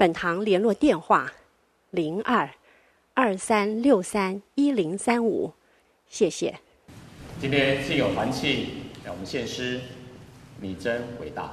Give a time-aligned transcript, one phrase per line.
[0.00, 1.30] 本堂联络电话：
[1.90, 2.48] 零二
[3.12, 5.52] 二三六三一零三五，
[6.08, 6.58] 谢谢。
[7.38, 8.68] 今天既有团契，
[9.04, 9.78] 让我们献诗，
[10.58, 11.52] 你真伟大。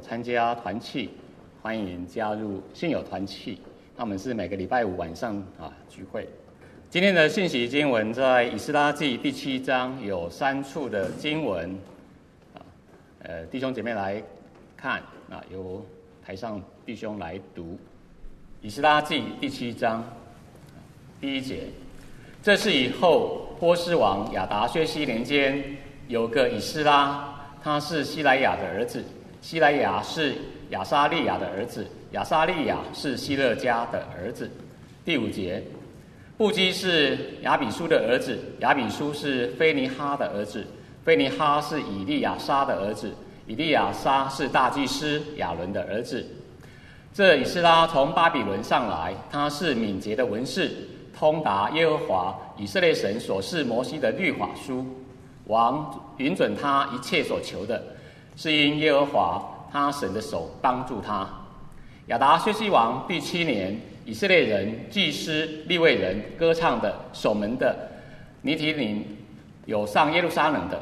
[0.00, 1.10] 参加团契，
[1.62, 3.58] 欢迎加入信友团契。
[3.96, 6.28] 他们是每个礼拜五晚上啊聚会。
[6.90, 11.70] 今天的信息经文在以斯拉记第七章有三处的经文
[12.54, 12.60] 啊，
[13.22, 14.22] 呃弟兄姐妹来
[14.76, 15.00] 看
[15.30, 15.84] 啊，由
[16.24, 17.78] 台上弟兄来读
[18.62, 20.04] 以斯拉记第七章
[21.20, 21.64] 第一节。
[22.42, 25.64] 这是以后波斯王亚达薛西年间
[26.06, 27.32] 有个以斯拉。
[27.62, 29.02] 他是西莱雅的儿子，
[29.46, 30.34] 西莱雅是
[30.70, 34.50] 亚撒利雅的儿子，亚撒利雅是希勒家的儿子。
[35.04, 35.62] 第五节，
[36.36, 40.66] 布基是亚比书的儿子，亚比书是菲尼哈的儿子，
[41.04, 43.12] 菲尼哈是以利亚撒的儿子，
[43.46, 46.26] 以利亚撒是大祭司亚伦的儿子。
[47.14, 50.72] 这以斯拉从巴比伦上来，他是敏捷的文士，
[51.16, 54.84] 通达耶和华以色列神所赐摩西的律法书。
[55.44, 57.80] 王允准他一切所求的。
[58.36, 61.28] 是因耶和华他神的手帮助他。
[62.06, 67.76] 亚达薛西王第七年，以色列人祭司、利未人歌唱的、守门的
[68.42, 69.04] 尼提宁
[69.64, 70.80] 有上耶路撒冷的。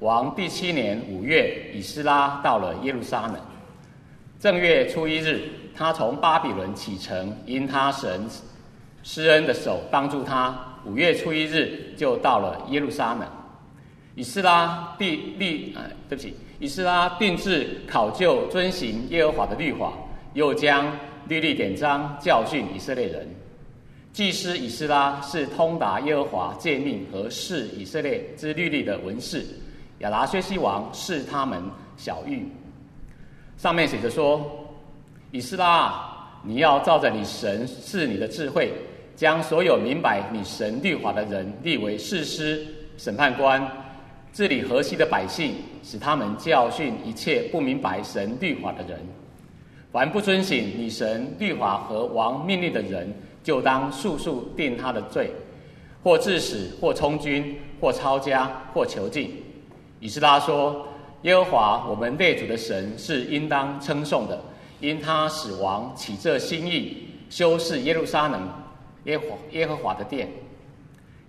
[0.00, 3.36] 王第七年五月，以斯拉到了耶路撒冷。
[4.38, 8.26] 正月初一日，他从巴比伦启程，因他神
[9.02, 10.58] 施恩的手帮助他。
[10.84, 13.26] 五月初一日就到了耶路撒冷。
[14.14, 16.36] 以斯拉第立，哎，对不起。
[16.58, 19.92] 以斯拉定制考究遵行耶和华的律法，
[20.32, 20.90] 又将
[21.28, 23.28] 律例典章教训以色列人。
[24.12, 29.44] 祭司以斯拉是通达耶和华诫命和释以色列之律例的文士。
[29.98, 31.62] 亚达薛西王视他们
[31.98, 32.46] 小玉。
[33.58, 34.66] 上面写着说：
[35.32, 35.94] 以斯拉，
[36.42, 38.72] 你要照着你神是你的智慧，
[39.14, 42.66] 将所有明白你神律法的人立为士师、
[42.96, 43.60] 审判官。
[44.36, 49.00] 治理河西的百姓，使他们教训一切不明白神律法的人。
[49.90, 53.10] 凡不遵行你神律法和王命令的人，
[53.42, 55.30] 就当速速定他的罪，
[56.02, 59.42] 或致死，或充军，或抄家，或囚禁。
[60.00, 60.86] 以斯拉说
[61.24, 64.38] ：“耶和华我们列祖的神是应当称颂的，
[64.82, 68.46] 因他使王起这心意，修饰耶路撒冷
[69.04, 70.28] 耶和耶和华的殿，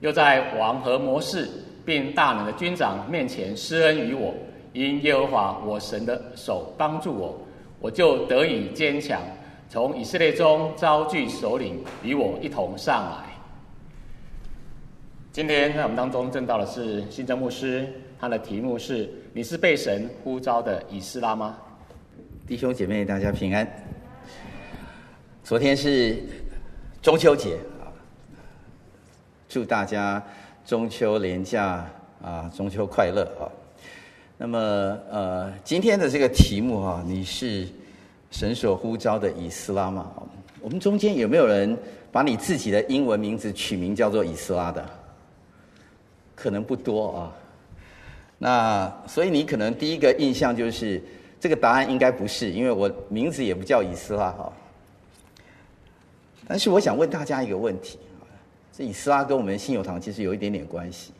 [0.02, 1.50] 又在王和摩士。”
[1.88, 4.36] 并大能的军长面前施恩于我，
[4.74, 7.40] 因耶和华我神的手帮助我，
[7.80, 9.22] 我就得以坚强。
[9.70, 13.34] 从以色列中招聚首领与我一同上来。
[15.32, 17.88] 今天在我们当中证道的是新正牧师，
[18.20, 21.58] 他的题目是：你是被神呼召的以斯拉吗？
[22.46, 23.66] 弟兄姐妹，大家平安。
[25.42, 26.22] 昨天是
[27.02, 27.88] 中秋节啊，
[29.48, 30.22] 祝大家。
[30.68, 31.90] 中秋连假
[32.22, 33.48] 啊，中秋快乐啊！
[34.38, 34.60] 那么
[35.10, 37.66] 呃，今天的这个题目啊，你是
[38.32, 40.12] 神所呼召的以斯拉吗？
[40.60, 41.78] 我们中间有没有人
[42.12, 44.86] 把你自己的英文名字取名叫做以斯拉的？
[46.36, 47.34] 可能不多啊。
[48.38, 51.02] 那所以你可能第一个印象就是
[51.40, 54.52] 这个答案应该不是，因为我名字也不叫以斯拉哈。
[56.46, 57.98] 但是我想问大家一个问题。
[58.78, 61.12] 这以斯拉跟我们信友堂其实有一点点关系。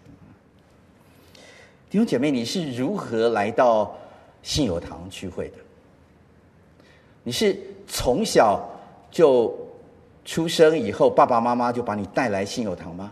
[1.90, 3.98] 弟兄姐妹，你是如何来到
[4.44, 5.56] 信友堂聚会的？
[7.24, 8.64] 你是从小
[9.10, 9.58] 就
[10.24, 13.12] 出生以后，爸爸妈妈就把你带来信友堂吗？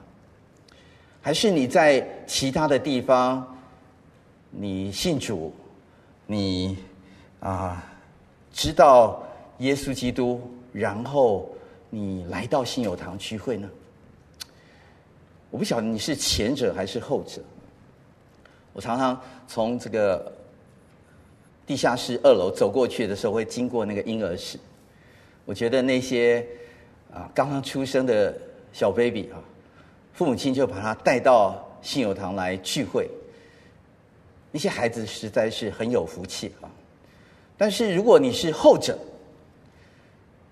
[1.23, 3.43] 还是你在其他的地方，
[4.51, 5.51] 你信主，
[6.27, 6.77] 你
[7.39, 7.83] 啊
[8.53, 9.23] 知道
[9.57, 10.39] 耶稣基督，
[10.71, 11.49] 然后
[11.89, 13.67] 你来到信友堂聚会呢？
[15.55, 17.41] 我不晓得你是前者还是后者。
[18.73, 19.17] 我常常
[19.47, 20.29] 从这个
[21.65, 24.59] 地下室二楼走过去的时候，会经过那个婴儿室。
[25.45, 26.45] 我觉得那些
[27.09, 28.37] 啊刚刚出生的
[28.73, 29.39] 小 baby 啊，
[30.11, 33.09] 父母亲就把他带到信友堂来聚会。
[34.51, 36.67] 那些孩子实在是很有福气啊。
[37.57, 38.99] 但是如果你是后者，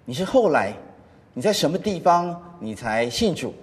[0.05, 0.73] 你是后来
[1.33, 3.53] 你在什么地方你才信主？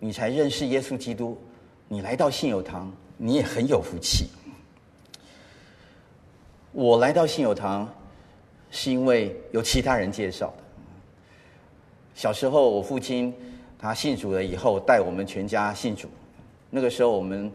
[0.00, 1.36] 你才认识耶稣基督，
[1.88, 4.28] 你来到信友堂，你也很有福气。
[6.70, 7.92] 我来到信友堂，
[8.70, 10.62] 是因为有其他人介绍的。
[12.14, 13.34] 小时候，我父亲
[13.76, 16.08] 他信主了以后，带我们全家信主。
[16.70, 17.50] 那个时候，我们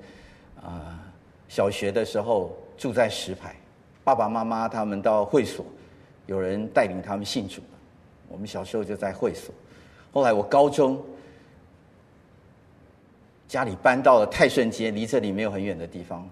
[0.62, 1.00] 啊、
[1.48, 3.56] 小学的时候住在石牌，
[4.04, 5.66] 爸爸妈妈他们到会所，
[6.26, 7.62] 有人带领他们信主。
[8.28, 9.54] 我们小时候就在会所。
[10.12, 11.02] 后来我高中。
[13.54, 16.28] 家里搬到了泰顺街，离这里没有很远的地方。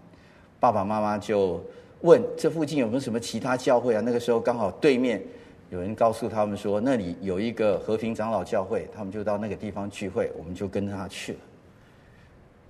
[0.60, 1.64] 爸爸妈妈就
[2.00, 4.02] 问这附近有没有什么其他教会啊？
[4.04, 5.22] 那个时候刚好对面
[5.70, 11.40] 有人告诉他们说那里有一个和平长老教会，他们就到那个地方聚会，我们就跟着他去了。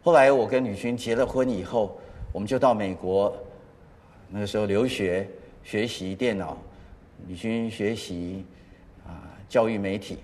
[0.03, 1.97] 后来我跟吕勋结了婚以后，
[2.33, 3.33] 我们就到美国，
[4.29, 5.25] 那个时候留学
[5.63, 6.57] 学习电脑，
[7.25, 8.43] 女勋学习
[9.07, 10.17] 啊教育媒体。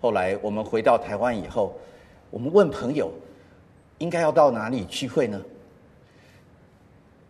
[0.00, 1.78] 后来我们回到台湾以后，
[2.30, 3.12] 我们问朋友。
[3.98, 5.40] 应该要到哪里聚会呢？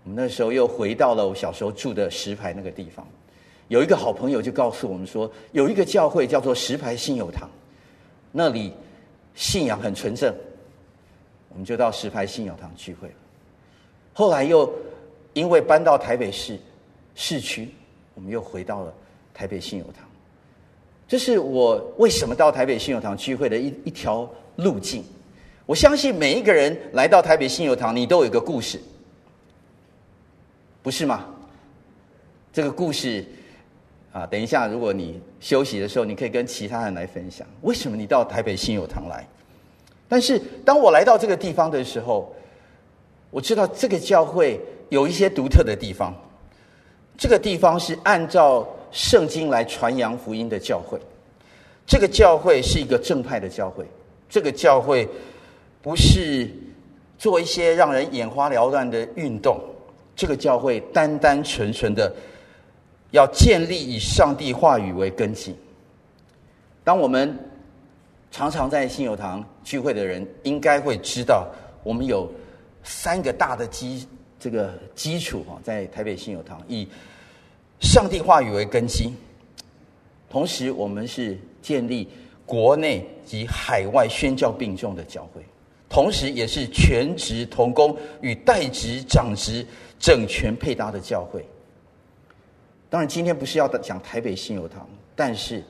[0.04, 3.06] 我们那时候又回到了我小时候住的石牌那个地方。
[3.68, 7.50] 有一个好朋友就告诉我们说，有一个教会叫做石牌信友堂，
[8.30, 8.72] 那里
[9.34, 10.32] 信仰很纯正。
[11.48, 13.10] 我们就到石牌信友堂聚会。
[14.12, 14.72] 后来又
[15.32, 16.56] 因为搬到台北市
[17.16, 17.68] 市区，
[18.14, 18.94] 我们又回到了
[19.34, 20.08] 台北信友堂。
[21.08, 25.04] 这是我为什么到台北信友堂聚会的一一条路径。
[25.66, 28.80] 我相信每一个人来到台北信友堂，你都有一个故事，
[30.80, 31.26] 不是吗？
[32.52, 33.24] 这个故事
[34.12, 39.26] 啊，等一下，如果你休息的时候，你可以跟其他人来分享，为什么你到台北信友堂来。
[40.08, 42.32] 但是当我来到这个地方的时候，
[43.30, 46.14] 我知道这个教会有一些独特的地方。
[47.18, 50.96] 这个地方是按照圣经来传扬福音的教会。
[51.84, 53.84] 这个教会是一个正派的教会。
[54.28, 55.08] 这个教会
[55.86, 56.50] 不是
[57.16, 59.56] 做一些让人眼花缭乱的运动。
[60.16, 62.12] 这个教会单单纯纯的
[63.12, 65.54] 要建立以上帝话语为根基。
[66.82, 67.38] 当我们
[68.32, 71.46] 常常在信友堂聚会的人，应该会知道，
[71.84, 72.28] 我们有
[72.82, 74.04] 三个大的基
[74.40, 76.88] 这个基础啊，在台北信友堂以
[77.78, 79.14] 上帝话语为根基，
[80.28, 82.08] 同时我们是建立
[82.44, 85.40] 国内及海外宣教并重的教会，
[85.88, 89.66] 同时也是全职同工与代职长职
[89.98, 91.44] 整全配搭的教会。
[92.90, 95.62] 当然，今天不是要讲台北信友堂，但是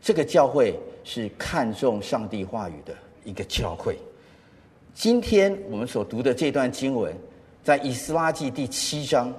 [0.00, 0.78] 这个教会。
[1.04, 3.98] 是看重上帝话语的一个教会。
[4.92, 7.16] 今天我们所读的这段经文，
[7.64, 9.32] 在以斯拉记第七章，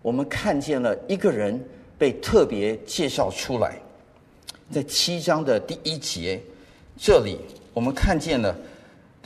[0.00, 1.62] 我们看见了一个人
[1.98, 3.78] 被特别介绍出来。
[4.70, 6.40] 在七章的第一节，
[6.96, 7.38] 这里
[7.74, 8.56] 我们看见了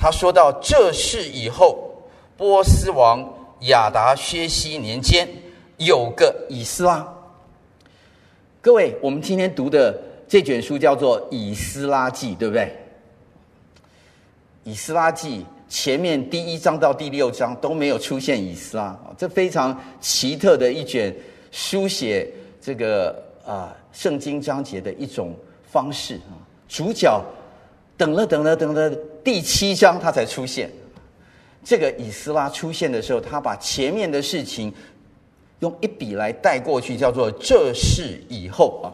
[0.04, 1.90] 他说到：“这事以后，
[2.36, 3.26] 波斯王
[3.60, 5.26] 亚达薛西年间，
[5.78, 7.08] 有个以斯拉。”
[8.60, 9.98] 各位，我们今天读的。
[10.28, 12.64] 这卷书叫做《以斯拉记》，对不对？
[14.64, 21.14] 《以斯拉记》前面第一章到第六章都没有出现以斯拉，这非常奇特的一卷
[21.50, 22.30] 书写
[22.60, 26.36] 这个啊圣经章节的一种方式啊。
[26.68, 27.24] 主角
[27.96, 28.90] 等了等了等了
[29.22, 30.70] 第七章他才出现。
[31.64, 34.72] 这个以斯拉出现的时候，他把前面的事情
[35.60, 38.92] 用一笔来带过去，叫做“这事以后”啊。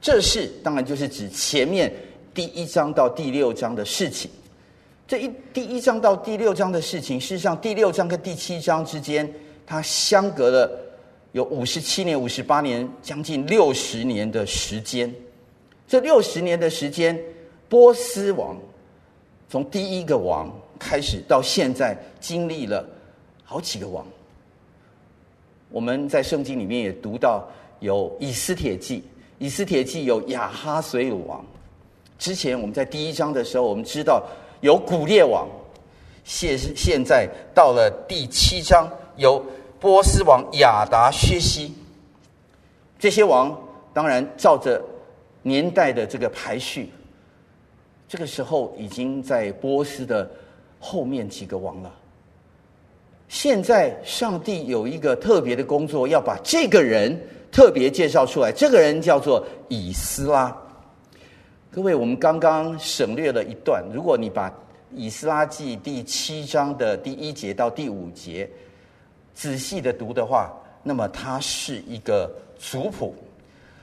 [0.00, 1.92] 这事当然就是指前面
[2.32, 4.30] 第一章到第六章的事情。
[5.08, 9.28] 这一第一章到第六章的事情，事实上第六章跟第七章之间，
[9.66, 10.70] 它相隔了
[11.32, 15.12] 有五十七年、五十八年，将近六十年的时间。
[15.88, 17.18] 这六十年的时间，
[17.68, 18.56] 波斯王
[19.48, 22.86] 从第一个王开始到现在，经历了
[23.44, 24.06] 好几个王。
[25.68, 27.44] 我们在圣经里面也读到
[27.80, 29.02] 有以斯帖记。
[29.38, 31.44] 以斯帖记有亚哈随鲁王，
[32.18, 34.24] 之前我们在第一章的时候，我们知道
[34.60, 35.46] 有古列王，
[36.24, 39.44] 现现在到了第七章，有
[39.78, 41.74] 波斯王亚达薛西。
[42.98, 43.54] 这些王
[43.92, 44.82] 当然照着
[45.42, 46.88] 年代的这个排序，
[48.08, 50.28] 这个时候已经在波斯的
[50.78, 51.92] 后面几个王了。
[53.28, 57.18] 现在上帝有一个特别的工作，要把这个人。
[57.48, 60.54] 特别介绍出来，这个人叫做以斯拉。
[61.70, 63.82] 各位，我们刚刚省略了一段。
[63.94, 64.50] 如果你把
[64.92, 68.50] 《以斯拉记》第七章的第一节到第五节
[69.32, 73.14] 仔细的读的话，那么他是一个族谱。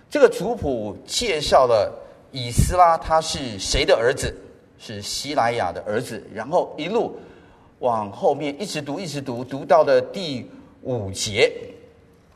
[0.07, 1.91] 这个族谱介绍了
[2.33, 4.35] 以斯拉他是谁的儿子？
[4.79, 6.21] 是西莱亚的儿子。
[6.33, 7.15] 然后一路
[7.79, 10.49] 往后面一直读，一直读，读到了第
[10.81, 11.49] 五节。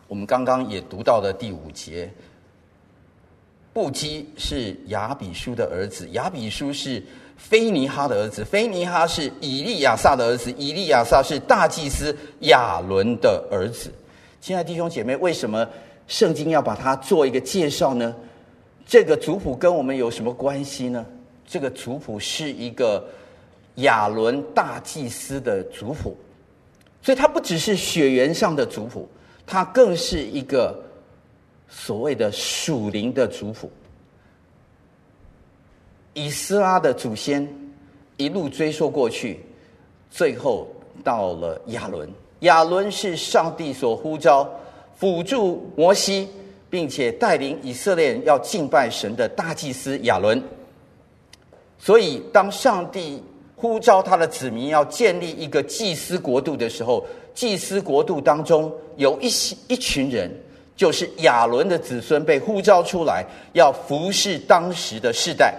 [0.07, 2.09] 我们刚刚也读到了第五节，
[3.73, 7.03] 布基是亚比书的儿子，亚比书是
[7.35, 13.91] 菲尼哈的儿子，菲尼哈是以利亚撒的儿子，以利亚撒是大祭司亚伦的儿子。
[14.39, 15.67] 亲爱弟兄姐妹，为什么
[16.07, 18.15] 圣经要把它做一个介绍呢？
[18.87, 21.05] 这个族谱跟我们有什么关系呢？
[21.45, 23.05] 这个族谱是一个
[23.75, 26.15] 亚伦大祭司的族谱，
[27.01, 29.07] 所以它不只是血缘上的族谱。
[29.45, 30.77] 他更是一个
[31.69, 33.71] 所谓的属灵的族谱。
[36.13, 37.47] 以斯拉的祖先
[38.17, 39.39] 一路追溯过去，
[40.11, 40.67] 最后
[41.01, 42.09] 到了亚伦。
[42.41, 44.49] 亚伦是上帝所呼召
[44.97, 46.27] 辅助摩西，
[46.69, 50.41] 并且带领以色列人要敬拜神的大祭司亚伦。
[51.79, 53.21] 所以，当上帝
[53.55, 60.29] 呼召他的子民要建立一个祭司国度的时候，祭司国度当中有一些一群人，
[60.75, 65.53] 就是亚伦的子孙被呼召出来，要服侍当时的世代，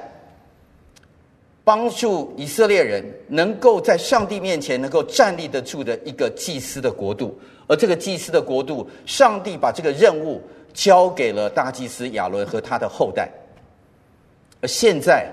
[1.62, 7.38] 帮助以色列人能够在上帝面前能够站立得住的一个祭司的国度。
[7.68, 13.28] 而这个祭司的国度，上帝把这个任务交给了大祭司亚伦和他的后代。
[14.60, 15.32] 而现在。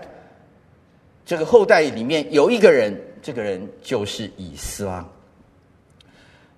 [1.27, 5.03] 这个后代里面有一个人，这个人就是以斯拉。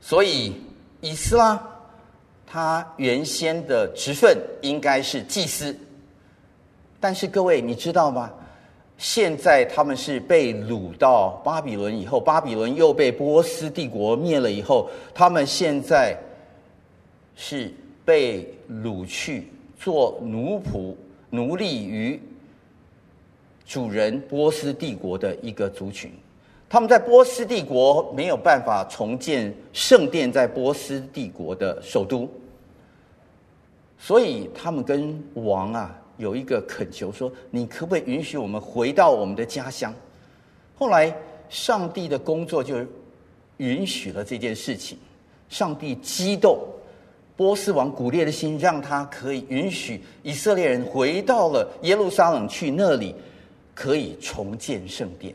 [0.01, 0.62] 所以
[1.00, 1.57] 以斯拉
[2.46, 5.74] 他原先的职分应该是祭司，
[7.00, 8.29] 但是各位你知道吗？
[8.98, 16.13] 现在他们是被掳到巴比伦以后，巴比伦又被波斯帝国灭了以后，他们现在
[17.38, 17.74] 是
[18.08, 20.96] 被掳去做奴仆、
[21.30, 22.18] 奴隶于。
[23.66, 26.10] 主人波斯帝国的一个族群，
[26.70, 32.30] 他们在波斯帝国没有办法重建圣殿，在波斯帝国的首都，
[34.00, 39.94] 所以他们跟王啊有一个恳求，说：“你可不可以允许我们回到我们的家乡？”
[40.80, 41.14] 后来，
[41.50, 42.78] 上帝的工作就
[43.58, 44.98] 允许了这件事情。
[45.50, 46.58] 上帝激动
[47.38, 53.15] 波斯王古列的心，让他可以允许以色列人回到了耶路撒冷去那里。
[53.79, 55.32] 可以重建圣殿，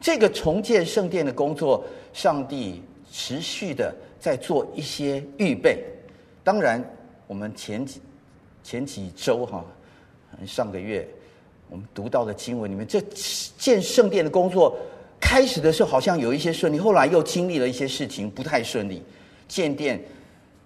[0.00, 1.84] 这个重建圣殿的工作，
[2.14, 2.80] 上帝
[3.12, 5.84] 持续的在做一些预备。
[6.42, 6.82] 当然，
[7.26, 8.00] 我们前几
[8.64, 9.62] 前几周哈，
[10.46, 11.06] 上个月
[11.68, 13.02] 我们读到的经文里面，这
[13.58, 14.74] 建圣殿的工作
[15.20, 19.02] 开始的时候好像有一些顺利，后来又经历了一些事情不太顺利。
[19.46, 20.02] 建殿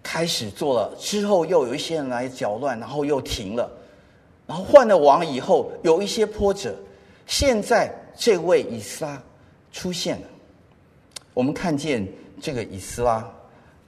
[0.03, 3.71] 开始做了之后，又有一些人来搅乱，然后又停了。
[4.47, 6.75] 然后换了王以后，有一些波折。
[7.27, 9.23] 现在这位以斯拉
[9.71, 10.27] 出现了，
[11.33, 12.05] 我们看见
[12.41, 13.25] 这个以斯拉，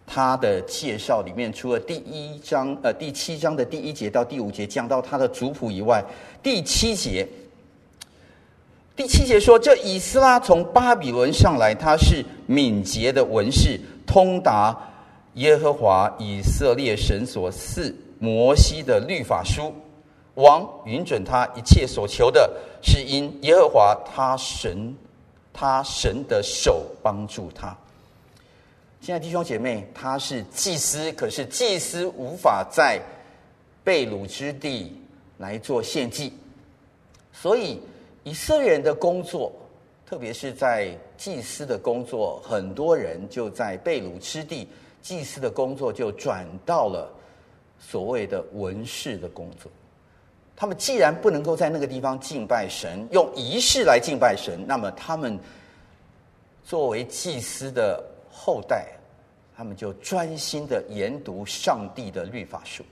[0.06, 6.04] 他的介绍里面，除了第一章呃第七章的第一节到第五节讲到他的族谱以外，
[6.40, 7.26] 第七节，
[8.94, 14.78] 第七节说，这以斯拉从巴比伦上来，他是敏捷的文士，通达
[15.34, 19.72] 耶和华以色列神所赐摩西的律法书。
[20.34, 22.50] 王允准他一切所求的，
[22.82, 24.96] 是因耶和华他神，
[25.52, 27.76] 他神的手帮助他。
[29.02, 32.98] 现在弟兄姐妹，他是祭司，可是祭司无法在
[33.84, 34.96] 被掳之地
[35.36, 36.32] 来做献祭，
[37.32, 37.78] 所以
[38.22, 39.52] 以色列人的工作，
[40.06, 44.66] 特别是在祭司的工作，很多人就在被掳之地，
[45.02, 47.12] 祭司的工作就转到了
[47.78, 49.70] 所谓的文士的工作。
[50.54, 55.36] 他们既然不能够在那个地方敬拜神，用仪式来敬拜神，那么他们
[56.62, 58.86] 作为祭司的后代，
[59.56, 62.84] 他们就专心的研读上帝的律法书。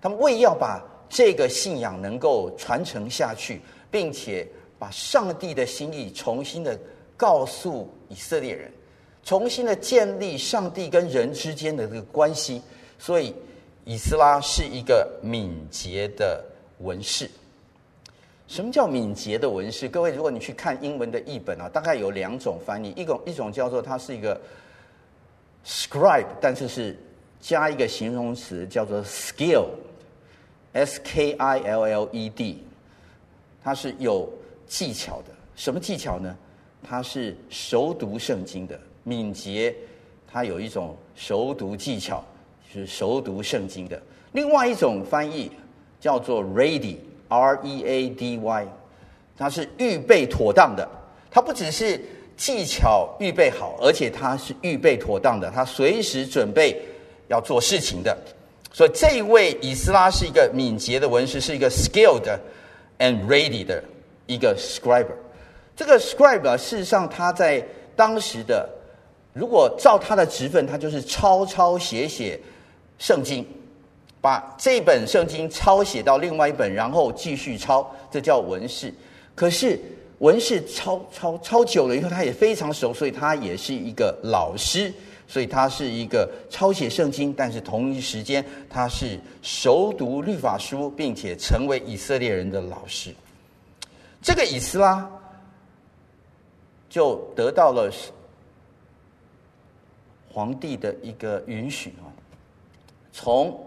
[0.00, 6.76] 他们为要把这个信仰能够传承下去，并且把上帝的心意重新的
[7.16, 8.72] 告诉以色列人，
[9.24, 12.62] 重新的建立上帝跟人之间的这个关系。
[12.98, 13.34] 所以，
[13.84, 16.44] 以斯拉是一个敏捷的。
[16.82, 17.28] 文士，
[18.48, 19.86] 什么叫敏捷的文士？
[19.86, 24.40] 各位，如果你去看英文的译本啊，大概有两种翻译，一种一种叫做它是一个
[25.62, 26.98] scribe，但是是
[27.38, 32.64] 加一个形容词叫做 skill，s k i l l e d，
[33.62, 34.26] 它是有
[34.66, 35.34] 技巧的。
[35.54, 36.34] 什么技巧呢？
[36.82, 38.80] 它是熟读圣经的。
[39.04, 39.74] 敏捷，
[40.30, 42.22] 它有一种熟读技巧，
[42.72, 44.00] 是熟读圣经的。
[44.32, 45.50] 另外一种翻译。
[46.00, 48.66] 叫做 ready，R-E-A-D-Y，
[49.36, 50.88] 它是预备妥当的。
[51.30, 52.02] 它不只是
[52.38, 56.80] 技巧预备好，而且它是预备妥当的，它随时准备
[57.28, 58.16] 要做事情的。
[58.72, 62.26] 所以这一位以斯拉是一个敏捷的文士，是一个 skilled
[62.98, 63.84] and ready 的
[64.26, 65.12] 一个 scriber。
[65.76, 67.62] 这个 scribe 啊，事实上他在
[67.94, 68.66] 当时的，
[69.32, 72.38] 如果照他的职分，他就是抄抄写写
[72.98, 73.46] 圣经。
[74.20, 78.92] 把这本圣经抄写到另外一本，然后继续抄，这叫文士。
[79.34, 79.80] 可是
[80.18, 84.92] 文士抄抄抄久了以后，他也非常熟，所以他也是一个老师。
[85.26, 93.14] 所以他是一个抄写圣经，但是同一时间他是熟读律法书，并且成为以色列人的老师。
[94.20, 95.08] 这个以斯拉
[96.88, 97.88] 就得到了
[100.32, 102.08] 皇帝的一个允许啊，
[103.12, 103.66] 从。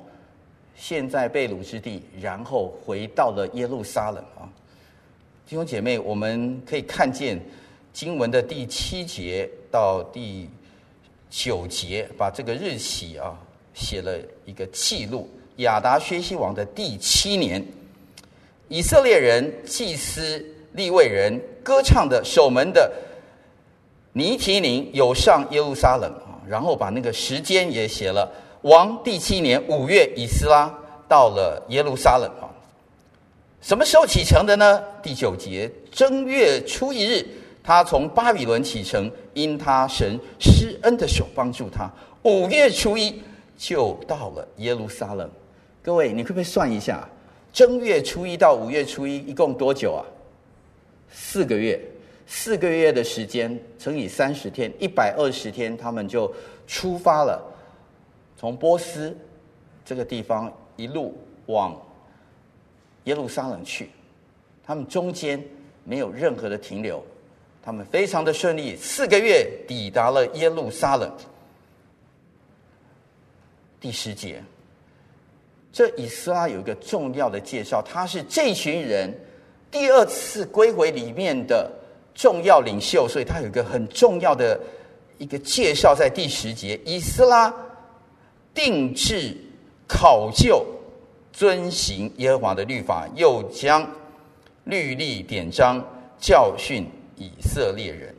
[0.76, 4.49] 现在被掳之地，然后回到了耶路撒冷啊！
[5.47, 7.39] 弟兄姐妹，我们可以看见
[7.93, 10.49] 经文的第七节到第
[11.30, 13.39] 九节，把这个日期啊
[13.76, 15.30] 写了一个记录。
[15.58, 17.63] 亚达薛西王的第七年，
[18.67, 22.91] 以色列人祭司、利未人、歌唱的、守门的
[24.12, 26.12] 尼提宁有上耶路撒冷，
[26.47, 28.32] 然后把那个时间也写了。
[28.62, 30.73] 王第七年五月，以斯拉
[31.08, 32.47] 到了耶路撒冷啊。
[33.62, 34.84] 什么时候启程的呢？
[35.01, 37.25] 第九节，正月初一日，
[37.63, 41.91] 他从巴比伦启程，因他神施恩的手帮助他。
[42.23, 43.21] 五月初一
[43.58, 45.29] 就到了耶路撒冷。
[45.82, 47.08] 各位，你可不可以算一下，
[47.51, 50.03] 正月初一到五月初一一共多久啊？
[51.10, 51.79] 四个月，
[52.25, 56.33] 四个月的时间乘以三十天，一百二十天，他们就
[56.67, 57.41] 出发了，
[58.38, 59.15] 从波斯
[59.86, 61.79] 这个地方一路往
[63.03, 63.89] 耶路撒冷去。
[64.65, 65.43] 他们中间
[65.83, 67.03] 没有任何的停留，
[67.62, 71.12] 他们非常的顺利，四个月抵达了耶路撒冷。
[73.79, 74.41] 第十节。
[75.73, 79.12] 这以斯拉有一个重要的介绍，他是这群人
[79.71, 81.67] 第二次归回里面的
[82.13, 84.60] 重要领袖，所以他有一个很重要的
[85.17, 87.54] 一个介绍，在第十节，以斯拉
[88.54, 89.36] 定制
[89.88, 90.65] 考究
[91.32, 93.89] 遵行耶和华的律法，又将
[94.65, 95.84] 律例典章
[96.19, 98.13] 教训以色列人。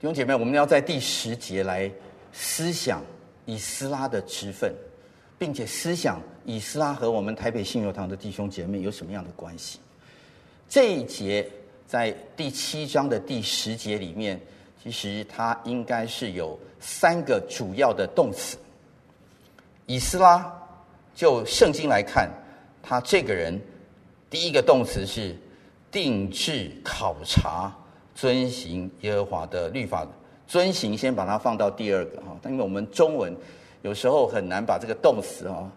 [0.00, 1.90] 弟兄姐妹，我们要在第十节来
[2.32, 3.02] 思想
[3.44, 4.74] 以斯拉的职分。
[5.38, 9.78] 并且思想以斯拉和我们台北信友堂的弟兄姐妹有什么样的关系？
[10.68, 11.48] 这一节
[11.88, 14.38] 在第七章的第十节里面，
[14.84, 18.58] 其实它应该是有三个主要的动词。
[19.86, 20.52] 以斯拉
[21.14, 22.30] 就圣经来看，
[22.82, 23.58] 他这个人
[24.28, 25.34] 第一个动词是
[25.90, 27.74] 定制考察
[28.14, 30.06] 遵行耶和华的律法。
[30.46, 33.34] 遵行先把它放到第二个哈，因为我们中文。
[33.80, 35.72] 有时候很难把这个动词啊，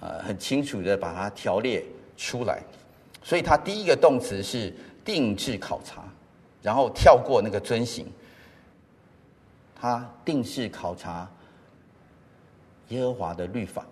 [0.00, 1.82] 呃，很清楚的把它条列
[2.16, 2.62] 出来，
[3.24, 4.72] 所以它第一个动词是
[5.04, 6.02] 定制考察，
[6.62, 8.06] 然后跳过那个遵行，
[9.74, 11.28] 他定制考察
[12.88, 13.84] 耶和华的律法。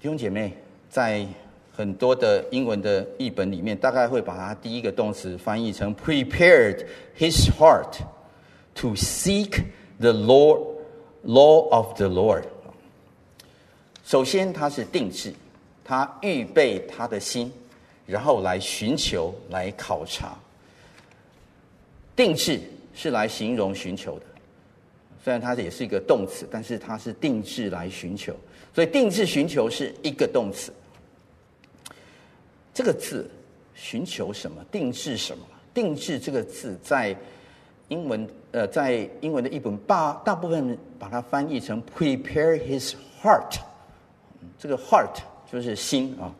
[0.00, 0.56] 弟兄姐妹，
[0.88, 1.26] 在
[1.72, 6.86] 很多的英文的译本里面，大概会把它第一个动词翻译成 prepared
[7.18, 7.98] his heart
[8.74, 9.62] to seek
[9.98, 10.72] the Lord。
[11.24, 12.42] Law of the Lord。
[14.04, 15.32] 首先，他是定制，
[15.84, 17.52] 他预备他的心，
[18.06, 20.34] 然后来寻求、来考察。
[22.14, 22.60] 定制
[22.94, 24.26] 是来形容寻求的，
[25.22, 28.34] 虽然它也是一个动词，但是它是定制来寻求，
[28.74, 30.72] 所以定制寻求是一个动词。
[32.74, 33.30] 这个字
[33.74, 34.64] “寻求”什么？
[34.70, 35.44] 定制什么？
[35.72, 37.16] 定制这个字在。
[37.88, 43.58] 英文呃，在英文的译本大大部分把它翻译成 “prepare his heart”，
[44.58, 46.32] 这个 “heart” 就是心啊，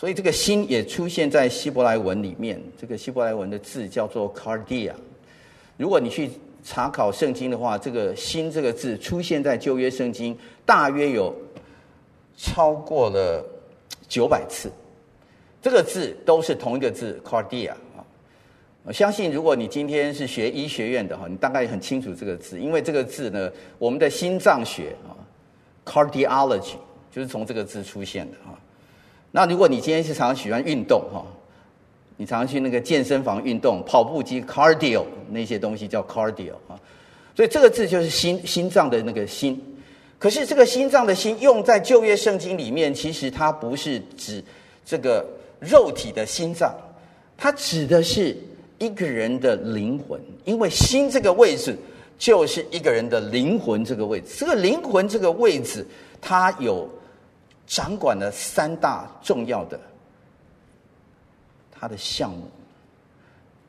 [0.00, 2.58] 所以这个心也出现在希伯来文里面。
[2.80, 4.94] 这个希伯来文的字叫做 “cardia”。
[5.76, 6.30] 如果你去
[6.64, 10.34] 查考圣经的话，这个“心”这个字出现在旧约圣经
[10.64, 11.34] 大约有
[12.34, 13.44] 超过了
[14.08, 14.72] 九百次，
[15.60, 18.00] 这个字都是同一个字 cardia 啊。
[18.84, 25.12] 我相信，如果你今天是学医学院的哈，你大概很清楚这个字，因为这个字呢，我们的心脏学啊
[25.84, 26.76] ，cardiology
[27.10, 28.56] 就是从这个字出现的啊。
[29.30, 31.24] 那如果你今天是常常喜欢运动哈，
[32.16, 36.78] 你常常去那个健身房运动，跑步机 cardio 那些东西叫 cardio 啊，
[37.34, 39.60] 所以这个字就是心心脏的那个心。
[40.18, 44.42] 可是这个心脏的心用在旧约圣经里面，其实它不是指
[44.84, 45.26] 这个
[45.58, 46.74] 肉体的心脏，
[47.36, 48.36] 它指的是。
[48.82, 51.76] 一个人的灵魂，因为心这个位置
[52.18, 54.28] 就是一个人的灵魂这个位置。
[54.38, 55.86] 这个灵魂这个位置，
[56.18, 56.88] 它有
[57.70, 59.78] 掌管了三大重要的
[61.70, 62.50] 他的项目。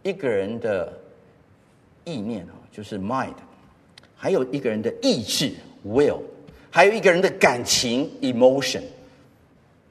[0.02, 0.92] 一个人的
[2.04, 3.32] 意念啊，就是 mind；
[4.16, 5.54] 还有一个人的意志
[5.86, 6.18] will；
[6.72, 8.82] 还有一个人的感情 emotion。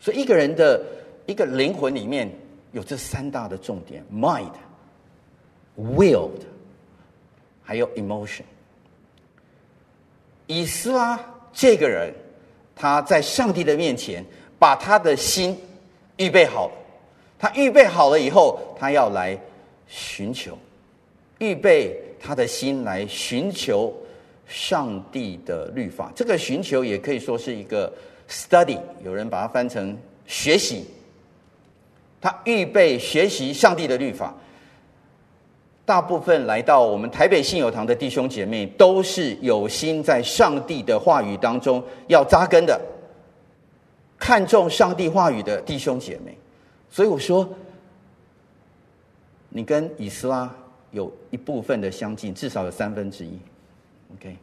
[0.01, 0.85] 所以，一个人的
[1.27, 2.29] 一个灵魂里面
[2.73, 4.51] 有这三大的重点：mind。
[5.79, 6.31] will，
[7.63, 8.43] 还有 emotion。
[10.49, 12.13] 以斯拉这个人，
[12.81, 14.25] 他在上帝的面前
[14.59, 15.55] 把他的心
[16.17, 16.71] 预备好。
[17.39, 19.39] 他预备好了以后，他要来
[19.87, 20.57] 寻求，
[21.39, 23.95] 预备他的心来寻求
[24.47, 26.11] 上帝的律法。
[26.15, 27.93] 这个寻求也可以说是一个
[28.31, 29.95] study，有人把它翻成
[30.27, 30.87] 学习。
[32.19, 34.35] 他预备学习上帝的律法。
[35.91, 42.81] 大部分来到我们台北信友堂的弟兄姐妹，都是有心在上帝的话语当中要扎根的，
[44.17, 46.39] 看重上帝话语的弟兄姐妹。
[46.89, 47.45] 所以我说，
[49.49, 50.49] 你跟以斯拉
[50.93, 53.37] 有一部分的相近，至少有三分之一。
[54.15, 54.37] OK，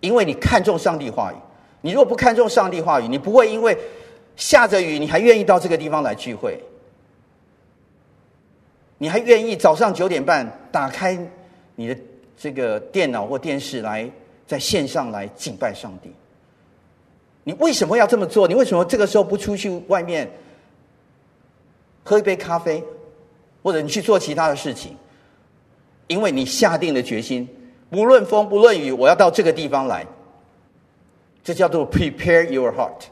[0.00, 1.36] 因为你看重上帝话语。
[1.80, 3.74] 你如果不看重上帝话语，你不会因为
[4.36, 6.62] 下着雨，你还愿意到这个地方来聚会。
[8.98, 11.16] 你还愿意早上九点半打开
[11.76, 11.96] 你的
[12.36, 14.10] 这个电脑或电视来
[14.46, 16.12] 在线上来敬拜上帝？
[17.44, 18.46] 你为什么要这么做？
[18.46, 20.28] 你为什么这个时候不出去外面
[22.04, 22.82] 喝一杯咖啡，
[23.62, 24.96] 或者你去做其他的事情？
[26.08, 27.48] 因为你下定了决心，
[27.90, 30.04] 不论风不论雨，我要到这个地方来。
[31.44, 33.04] 这叫做 prepare your heart。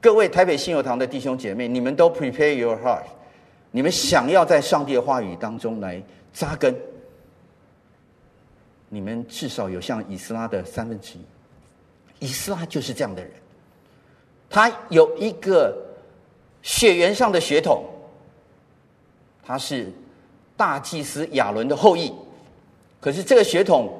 [0.00, 3.02] 各位台北信友堂的弟兄姐妹，你们都 prepare your heart。
[3.76, 6.74] 你们想要在上帝的话语当中来扎根，
[8.88, 11.20] 你们至少有像以斯拉的三分之一。
[12.20, 13.30] 以斯拉就是这样的人，
[14.48, 15.76] 他有一个
[16.62, 17.84] 血缘上的血统，
[19.42, 19.92] 他是
[20.56, 22.10] 大祭司亚伦的后裔。
[22.98, 23.92] 可是这个血统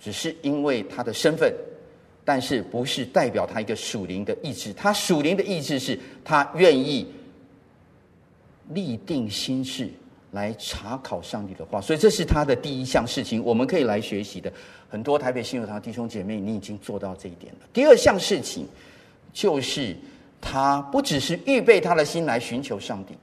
[0.00, 1.54] 只是因为他的身份，
[2.24, 4.72] 但是不是代表他一个属灵的意志。
[4.72, 7.06] 他属灵的意志是他愿意。
[8.70, 9.90] 立定心志
[10.32, 14.52] 来查考上帝的话，所以这是他的第一项事情，我们可以来学习的。
[14.88, 17.60] 很多台北信友堂弟兄姐妹，你已经做到这一点了。
[17.72, 18.66] 第二项事情
[19.32, 19.96] 就是
[20.40, 23.14] 他不只是预备他的心来寻求上帝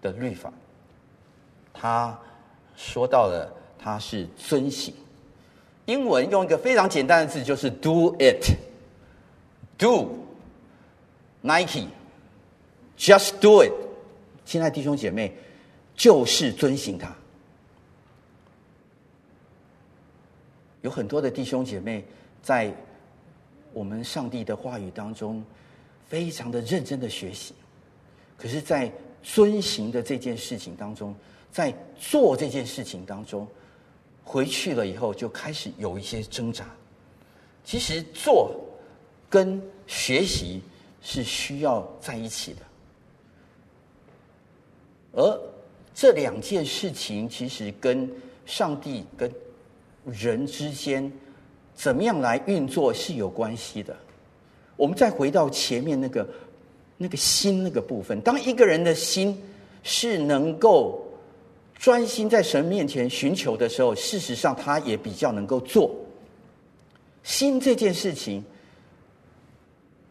[0.00, 0.52] 的律法，
[1.72, 2.16] 他
[2.76, 4.94] 说到了他是遵行。
[5.86, 10.16] 英文用一个非常简单的字，就是 do it，do
[11.42, 13.83] Nike，just do it。
[14.44, 15.32] 亲爱弟兄姐妹，
[15.94, 17.14] 就是遵行他。
[20.82, 22.04] 有很多的弟兄姐妹
[22.42, 22.70] 在
[23.72, 25.42] 我们上帝的话语当中，
[26.06, 27.54] 非常的认真的学习，
[28.36, 31.14] 可是，在遵行的这件事情当中，
[31.50, 33.48] 在做这件事情当中，
[34.22, 36.66] 回去了以后就开始有一些挣扎。
[37.64, 38.54] 其实做
[39.30, 40.60] 跟学习
[41.00, 42.60] 是需要在一起的。
[45.14, 45.40] 而
[45.94, 48.10] 这两件事情其实跟
[48.44, 49.30] 上帝跟
[50.04, 51.10] 人之间
[51.74, 53.96] 怎么样来运作是有关系的。
[54.76, 56.28] 我们再回到前面那个
[56.96, 59.40] 那个心那个部分，当一个人的心
[59.82, 61.00] 是能够
[61.74, 65.94] 专心在神面前寻求的时候，事实上他也比较能够做。
[67.22, 68.44] 心这件事情。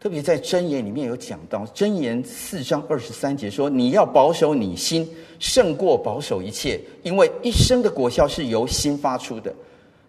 [0.04, 9.50] 特别在箴言里面有讲到，箴言四章二十三节说：“你要保守你心，胜过保守一切，因为一生的果效是由心发出的。”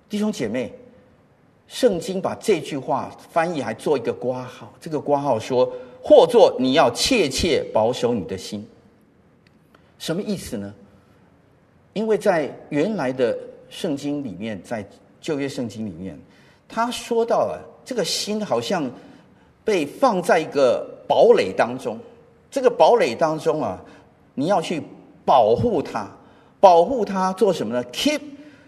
[0.10, 0.74] 弟兄姐妹，
[1.66, 5.72] 圣经把这句话翻译还做一个括号，这个括号说
[6.04, 8.68] ：“或作你要切切保守你的心。”
[9.98, 10.76] 什么意思呢？
[11.94, 13.34] 因为在原来的
[13.70, 14.86] 圣经里面，在
[15.22, 16.20] 旧约圣经里面，
[16.68, 18.92] 他说到了这个心好像。
[19.65, 21.99] 被放在一个堡垒当中，
[22.49, 23.84] 这个堡垒当中啊，
[24.36, 24.82] 你要去
[25.25, 26.08] 保护它，
[26.60, 28.21] 保护它做什么呢？Keep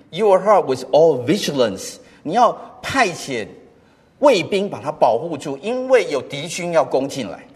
[0.09, 1.97] your heart with all vigilance。
[2.23, 3.47] 你要派遣
[4.19, 7.47] 卫兵把它保护住，因为有敌军要攻进来，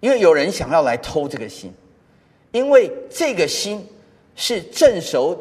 [0.00, 1.72] 因为有人想要来偷这个心，
[2.50, 3.86] 因为这个心
[4.34, 5.38] 是镇守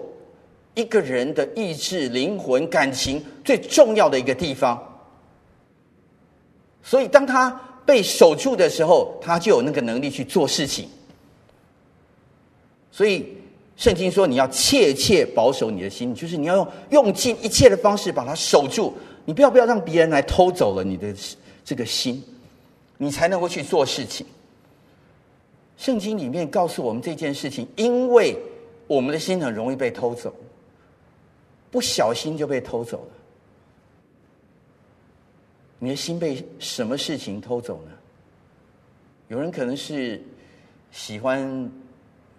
[0.75, 4.81] 一个人的意志、灵魂、感情最重要的一个地方。
[6.89, 7.49] 所以，当他
[7.85, 10.87] 被守住的时候，他就有那个能力去做事情。
[12.93, 13.25] 所以，
[13.75, 18.93] 圣经说你要切切保守你的心，就是你要用用尽一切的方式把它守住。
[19.25, 21.13] 你不要不要让别人来偷走了你的
[21.65, 22.23] 这个心，
[22.95, 24.25] 你才能够去做事情。
[25.75, 28.33] 圣经里面告诉我们这件事情，因为
[28.87, 30.33] 我们的心很容易被偷走，
[31.69, 33.16] 不小心就被偷走了。
[35.79, 37.91] 你的心被什么事情偷走呢？
[39.27, 40.21] 有人可能是
[40.91, 41.69] 喜欢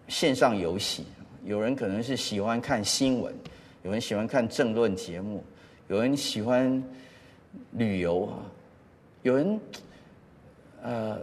[0.08, 1.04] 线上游戏，
[1.44, 3.32] 有人可能是喜欢看新闻，
[3.82, 5.44] 有人喜欢看政论节目，
[5.88, 6.82] 有人喜欢
[7.72, 8.42] 旅游啊，
[9.22, 9.60] 有人
[10.82, 11.20] 呃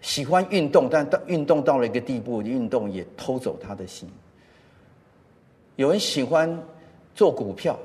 [0.00, 4.08] 喜欢运动，但到运动到了一个地步，运动也偷走他的心。
[5.76, 6.60] 有人喜欢
[7.14, 7.78] 做股票，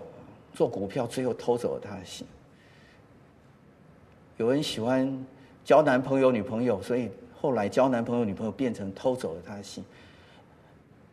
[0.54, 2.26] 做股票最后偷走了他的心。
[4.38, 5.26] 有人喜欢
[5.65, 9.84] 交男朋友、女朋友，所以后来交男朋友、女朋友变成偷走了他的心。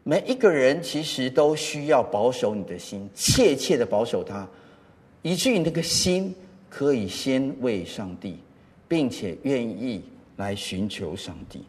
[0.02, 4.46] 每一个人其实都需要保守你的心，切切的保守它，
[5.22, 6.34] 以至于那个心
[6.68, 8.37] 可以先为上帝，
[8.87, 10.02] 并且愿意
[10.37, 11.62] 来寻求上帝，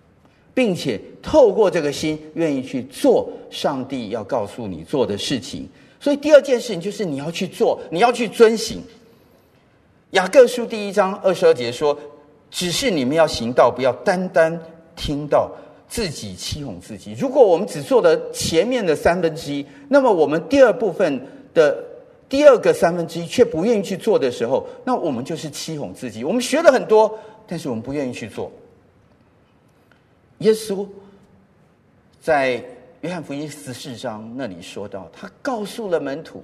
[0.53, 5.65] 并且透过这个心愿意去做上帝要告诉你做的事情。
[6.01, 8.81] 所以第二件事情就是你要去做，你要去遵行。
[10.11, 11.97] 雅各书第一章二十二节说
[12.49, 14.59] ：“只是你们要行道，不要单单
[14.95, 15.51] 听到。”
[15.87, 17.13] 自己欺哄自己。
[17.13, 21.21] 如果我们只做了前面的三分之一，那么我们第二部分
[21.53, 21.77] 的
[22.27, 26.23] 第二个三分之一却不愿意去做的时候，那我们就是欺哄自己。
[26.23, 27.15] 我们学了很多，
[27.45, 28.51] 但是我们不愿意去做。
[30.39, 30.87] 耶稣
[32.19, 32.61] 在
[33.01, 36.43] 约翰福音十四章那里说到，他告诉了门徒。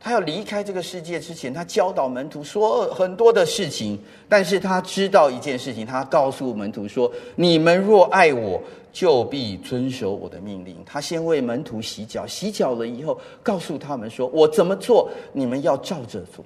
[0.00, 16.44] 他要离开这个世界之前，他教导门徒说很多的事情，但是他知道一件事情，他告诉门徒说：“你们若爱我，就必遵守我的命令。”他先为门徒洗脚，洗脚了以后，告诉他们说：“我怎么做，你们要照着做；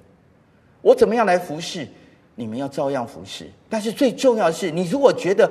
[0.81, 1.87] 我怎么样来服侍，
[2.33, 3.47] 你们要照样服侍。
[3.69, 5.49] 但是最重要的是，你如果觉得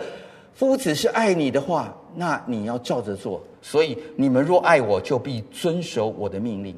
[0.53, 3.41] 夫子是爱你的话，那你要照着做。
[3.63, 6.77] 所以你们若爱我，就必遵守我的命令。”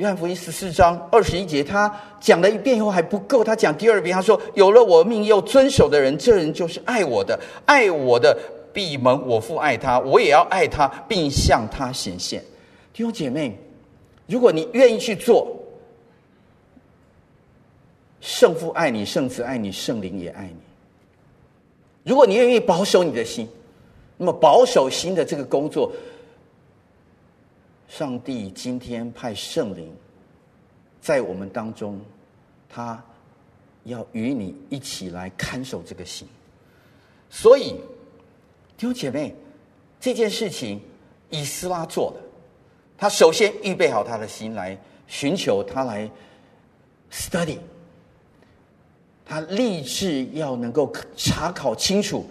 [0.00, 7.38] 约翰福音十四章二十一节，他讲了一遍以后还不够，他讲第二遍，他说：“有了我命又遵守的人，这人就是爱我的。
[7.66, 8.34] 爱我的，
[8.72, 12.42] 必蒙我父爱他，我也要爱他，并向他显现。”
[12.94, 13.54] 弟兄姐妹，
[14.26, 15.54] 如果你愿意去做，
[18.22, 22.10] 圣父爱你，圣子爱你，圣灵也爱你。
[22.10, 23.46] 如果你愿意保守你的心，
[24.16, 25.92] 那么保守心的这个工作。
[27.90, 29.92] 上帝今天派圣灵
[31.00, 32.00] 在我们当中，
[32.68, 33.02] 他
[33.82, 36.26] 要与你一起来看守这个心。
[37.28, 37.74] 所以，
[38.76, 39.34] 弟兄姐妹，
[39.98, 40.80] 这件事情
[41.30, 42.20] 以斯拉做的，
[42.96, 46.08] 他首先预备好他的心来寻求他来
[47.10, 47.58] study，
[49.26, 52.24] 他立志要能够查考清楚，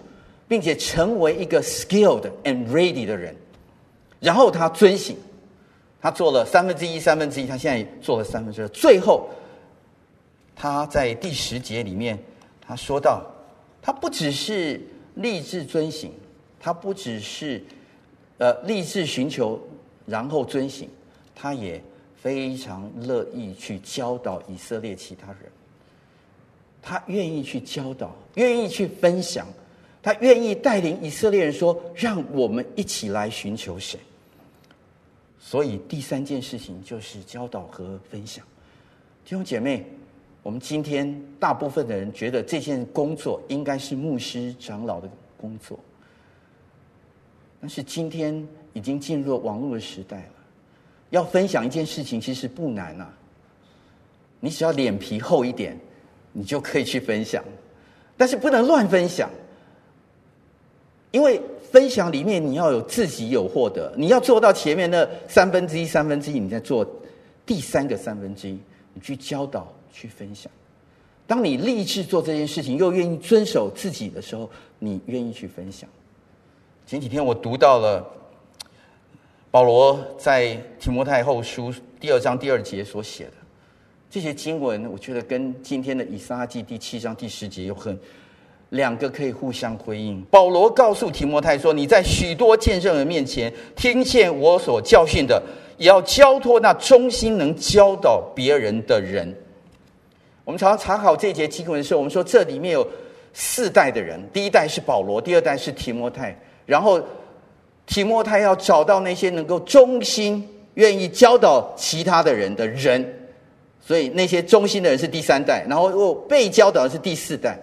[0.48, 3.36] 并且成为一个 skilled and ready 的人，
[4.20, 5.18] 然后他遵行。
[6.00, 8.68] 他做了三分之一，三分之一，他现在做了三分之二。
[8.68, 9.28] 最后，
[10.56, 12.18] 他在第十节里面，
[12.60, 13.22] 他说到，
[13.82, 14.80] 他不只是
[15.16, 16.12] 立志遵行，
[16.58, 17.62] 他不只是
[18.38, 19.60] 呃立志寻求，
[20.06, 20.88] 然后遵行，
[21.34, 21.82] 他也
[22.22, 25.40] 非常乐意去教导以色列其他人。
[26.82, 29.46] 他愿意去教导，愿意去分享，
[30.02, 34.00] 他愿意带领以色列人说：“让我们一起来寻求神。”
[35.42, 38.44] 所以第三件事情就是教导和分享，
[39.24, 39.86] 弟兄姐妹，
[40.42, 45.80] 我们今天大部分的人觉得这件工作应该是牧师长老的工作，
[47.58, 50.34] 但是今天已经进入了网络的时代了，
[51.08, 53.10] 要分享一件事情其实不难啊，
[54.40, 55.74] 你只要脸皮厚一点，
[56.32, 57.42] 你就可以去分享，
[58.14, 59.30] 但是不能乱分享，
[61.10, 61.40] 因为。
[61.70, 66.84] 分享里面你要有自己有获得，你要做到前面的三分之一、三分之一，你再做
[67.46, 68.58] 第三个三分之一，
[68.92, 70.50] 你去教导、去分享。
[71.28, 75.88] 当你立志做这件事情，又愿意遵守自己的时候，你愿意去分享。
[76.88, 78.04] 前几天我读到了
[79.48, 83.34] 保罗在提摩太后书第二章第二节所写的
[84.10, 87.96] 这些经文，我觉得跟今天的以撒记第七章第十节有很。
[88.70, 90.20] 两个可以互相回应。
[90.30, 95.42] 保罗告诉提摩太说：“你在许多见证人面前听见我所教训的，
[95.76, 99.32] 也要交托那忠心能教导别人的人。”
[100.44, 102.86] 我们常常查考这节经文的时候，我们说这里面有
[103.32, 107.00] 四代的人：第一代是保罗，第二代是提摩太，然后
[107.86, 113.04] 提摩太要找到那些能够忠心、愿意教导其他的人的人，
[113.84, 117.58] 所以那些忠心的人是第三代，然后被教导的是第四代。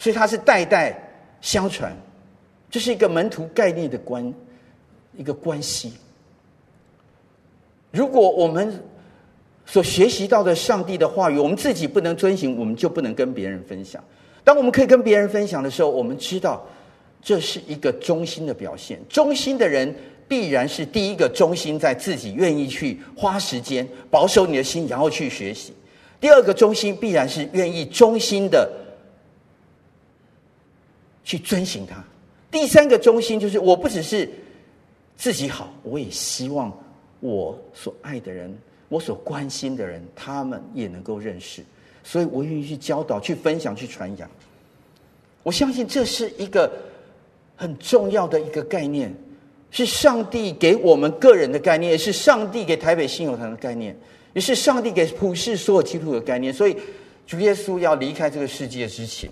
[0.00, 0.98] 所以它是代代
[1.42, 1.94] 相传，
[2.70, 4.32] 这是一个门徒概念的关
[5.14, 5.92] 一个关系。
[7.90, 8.82] 如果我们
[9.66, 14.02] 所学习到的上帝的话语，我们自己不能遵行，我们就不能跟别人分享。
[14.42, 16.66] 当我们可以跟别人分享的时候，我们知道
[17.20, 18.98] 这是一个忠心的表现。
[19.06, 19.94] 忠心的人
[20.26, 25.74] 必然是第一个忠心在自己愿意去花时间保守你的心，然后去学习。
[26.18, 28.66] 第二个忠心必然是愿意忠心的。
[31.24, 32.02] 去遵行它。
[32.50, 34.28] 第三个中心就是，我不只是
[35.16, 36.72] 自己好，我也希望
[37.20, 38.56] 我所爱的人、
[38.88, 41.62] 我所关心的人，他们也能够认识。
[42.02, 44.30] 所以我愿意去教导、去分享、去传扬。
[45.42, 46.70] 我相信这是一个
[47.56, 49.14] 很重要的一个概念。
[49.72, 53.96] 是上帝给我们个人的概念，也是上帝给台北信友堂的概念，
[54.34, 56.52] 也是上帝给普世所有基督徒的概念。
[56.52, 56.76] 所以，
[57.24, 59.30] 主耶稣要离开这个世界之前，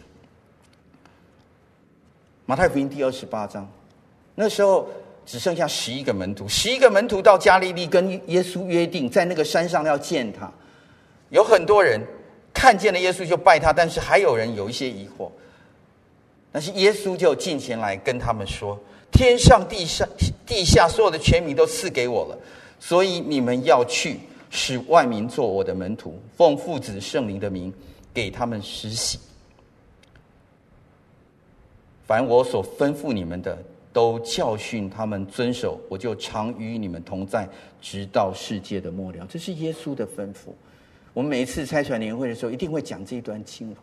[2.49, 3.70] 马太福音第二十八章，
[4.34, 4.88] 那时候
[5.26, 10.51] 只剩下十一个门徒，十一个门徒到加利利跟耶稣约定，在那个山上要见他。
[11.28, 12.01] 有很多人
[12.55, 15.30] 看见了耶稣就拜他，但是还有人有一些疑惑。
[16.51, 18.80] 但是耶稣就进前来跟他们说。
[19.12, 20.09] 天上地上
[20.46, 22.38] 地下所有的权柄都赐给我了，
[22.80, 27.70] 所以你们要去，使万民做我的门徒，奉父子圣灵的名
[28.14, 29.18] 给他们施洗。
[32.09, 33.56] 凡我所吩咐你们的，
[33.92, 37.46] 都教训他们遵守，我就常与你们同在，
[37.80, 39.26] 直到世界的末了。
[39.28, 40.48] 这是耶稣的吩咐。
[41.12, 43.76] 我们每一次拆传年会的时候，一定会讲这一段经文。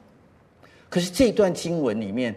[0.89, 2.35] 可是这段经文里面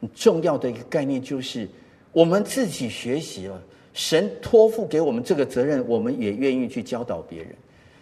[0.00, 1.68] 很重要的一个概念就是。
[2.10, 3.62] 我们自己学习了，
[3.92, 7.54] 神托付给我们这个责任，我们也愿意去教导别人。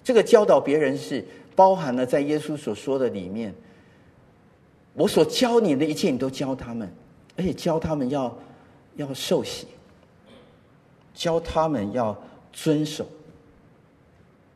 [0.04, 1.22] 这个教导别人是
[1.56, 3.52] 包含了在耶稣所说的里面。
[4.94, 6.88] 我所教你的一切，你都教他们，
[7.36, 8.38] 而且教他们要
[8.96, 9.66] 要受洗，
[11.14, 12.16] 教他们要
[12.52, 13.06] 遵守，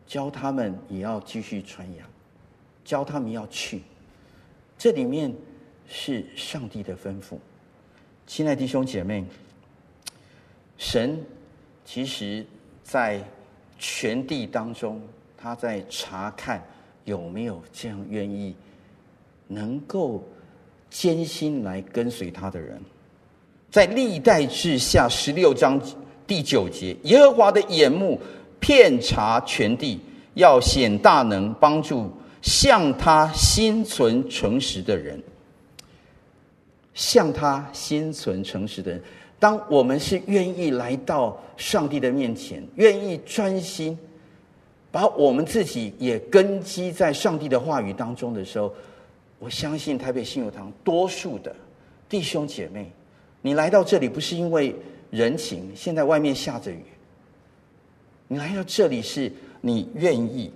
[0.06, 2.08] 教他们也要继续传扬，
[2.84, 3.82] 教他们要去。
[4.78, 5.34] 这里面
[5.86, 7.36] 是上帝的吩咐。
[8.26, 9.24] 亲爱的弟兄姐妹，
[10.78, 11.22] 神
[11.84, 12.46] 其实，
[12.82, 13.22] 在
[13.78, 15.02] 全地当中，
[15.36, 16.64] 他在查看
[17.04, 18.54] 有没有这样愿意、
[19.48, 20.24] 能够
[20.90, 22.78] 艰辛来跟随他的人。
[23.70, 25.80] 在历代志下十六章
[26.26, 28.20] 第九节，耶和华的眼目
[28.58, 30.00] 遍察全地，
[30.34, 32.10] 要显大能，帮助
[32.42, 35.22] 向他心存诚实的人。
[36.92, 39.00] 向他心存诚实的人，
[39.38, 43.96] 当我们是愿意来到上帝的面前，愿意专心
[44.90, 48.74] 把我们自己也根基在上帝的话语当中的时候，
[49.40, 51.56] 我相信台北信友堂多数的
[52.08, 52.92] 弟兄姐妹，
[53.40, 54.76] 你来到这里不是因为
[55.10, 56.84] 人情，现在外面下着雨，
[58.28, 59.32] 你来到这里是
[59.62, 60.52] 你愿意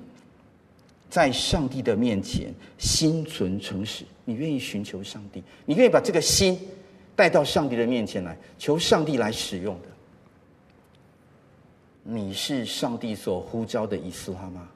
[1.08, 4.04] 在上帝的面前心存诚实。
[4.26, 6.58] 你愿意寻求上帝，你愿意把这个心
[7.16, 9.88] 带到上帝的面前来，求上帝来使用的。
[12.02, 14.68] 你是上帝所呼召的以斯拉吗？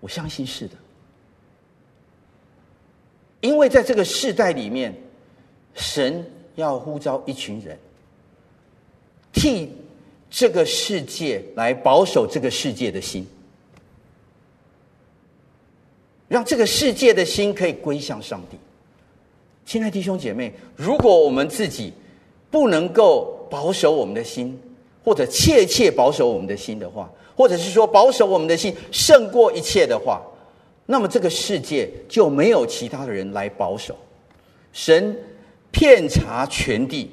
[0.00, 0.74] 我相信是的，
[3.40, 4.94] 因为在这个世代里面，
[5.74, 6.24] 神
[6.54, 7.78] 要呼召一群人，
[9.32, 9.72] 替
[10.30, 13.26] 这个世界来保守这个世界的心。
[16.28, 18.58] 让这个世界的心可以归向上帝。
[19.64, 21.92] 亲爱弟兄姐妹，如果我们自己
[22.50, 24.60] 不能够保守我们的心，
[25.04, 30.22] 或者切切保守我们的心的话，或者是说保守我们的心胜过一切的话，
[30.86, 33.96] 那么这个世界就没有其他的人来保守。
[34.72, 35.16] 神
[35.70, 37.10] 遍察全地，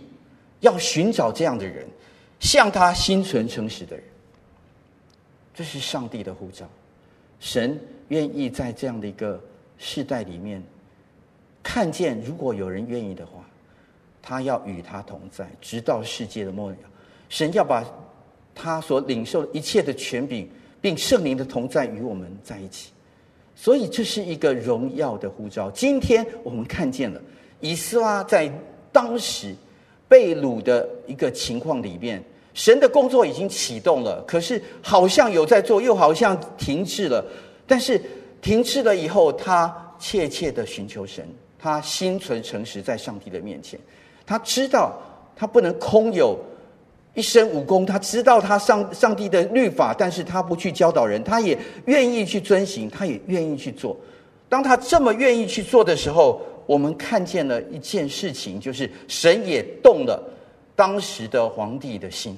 [0.59, 1.85] 要寻找这样的人，
[2.39, 4.05] 向他心存诚实的人。
[5.53, 6.67] 这是上帝的护照。
[7.39, 7.79] 神。
[8.09, 9.41] 愿意在这样的一个
[9.79, 10.61] 世代里面，
[11.63, 13.43] 看见如果有人愿意的话，
[14.21, 16.77] 他要与他同在，直到世界的末了。
[17.35, 17.83] 神要把
[18.53, 22.91] 他所领受一切的权柄，并圣灵的同在与我们在一起。
[23.53, 25.69] 所以这是一个荣耀的呼召。
[25.71, 27.21] 今天我们看见了
[27.59, 28.49] 以斯拉在
[28.89, 29.53] 当时
[30.07, 32.23] 被掳的一个情况里面，
[32.53, 37.21] 神的工作已经启动了，可是好像有在做，又好像停滞了。
[37.67, 38.01] 但是
[38.41, 41.27] 停滞了以后，他切切的寻求神，
[41.59, 43.77] 他心存诚实在上帝的面前。
[44.25, 44.97] 他知道
[45.35, 46.39] 他不能空有
[47.15, 53.97] 一身武功，他知道他上上帝的律法，但是他不去教导人，他也愿意去遵行，他也愿意去做。
[54.47, 60.21] 当他这么愿意去做的时候，我们看见了一件事情，就是神也动了
[60.75, 62.37] 当时的皇帝的心。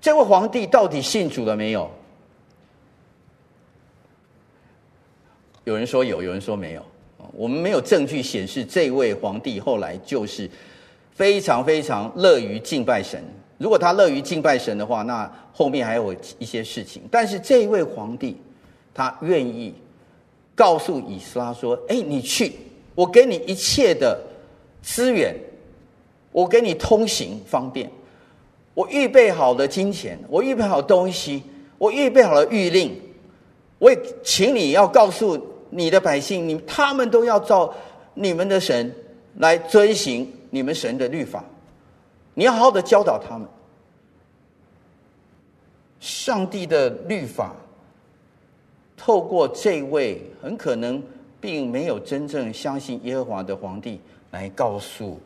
[0.00, 1.90] 这位皇帝到底信主了没有？
[5.64, 6.82] 有人说有，有人说没有。
[7.32, 10.50] 我们没有证据显示这位皇帝后来就是
[11.20, 13.22] 非常非常乐于敬拜神。
[13.58, 17.02] 如果他乐于敬拜神的话，那后面还有一些事情。
[17.10, 18.34] 但是这一位皇帝，
[18.94, 19.74] 他愿意
[20.54, 22.54] 告诉以斯拉说：“哎，你去，
[22.94, 24.18] 我给你一切的
[24.80, 25.36] 资源，
[26.32, 27.90] 我给你通行方便，
[28.72, 31.42] 我预备好了金钱，我预备好东西，
[31.76, 32.98] 我预备好了谕令。”
[33.78, 37.70] 我也请你要告诉你的百姓，你他们都要照
[38.14, 38.90] 你们的神
[39.36, 41.44] 来遵行你们神的律法，
[42.34, 43.48] 你要好好的教导他们。
[46.00, 47.54] 上帝的律法，
[48.96, 51.02] 透过这位很可能
[51.40, 55.20] 并没有真正相信耶和华的皇帝来告诉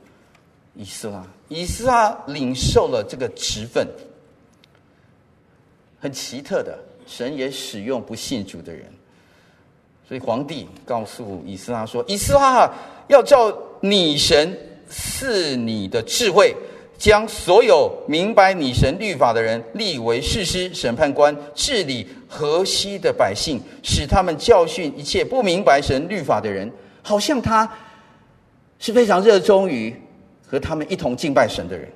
[0.74, 3.86] 以斯拉，以斯拉领受了这个职分。
[6.00, 8.92] 很奇特的，神也使用不信主的人，
[10.06, 12.70] 所以皇帝告诉以斯拉说：“以斯拉
[13.08, 14.58] 要照你神
[14.88, 16.54] 赐你的智慧。”
[16.96, 26.70] 将所有明白你神律法的人立为士师、审判官，治理河西的百姓，使他们教训一切不明白神律法的人。
[27.02, 27.68] 好像他
[28.78, 29.94] 是非常热衷于
[30.46, 31.90] 和他们一同敬拜神的人。